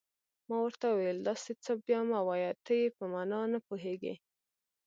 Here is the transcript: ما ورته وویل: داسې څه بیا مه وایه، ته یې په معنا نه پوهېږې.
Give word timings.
ما 0.47 0.57
ورته 0.65 0.85
وویل: 0.89 1.17
داسې 1.27 1.51
څه 1.63 1.71
بیا 1.85 1.99
مه 2.09 2.19
وایه، 2.27 2.51
ته 2.65 2.71
یې 2.81 2.87
په 2.97 3.03
معنا 3.13 3.39
نه 3.53 3.59
پوهېږې. 3.67 4.15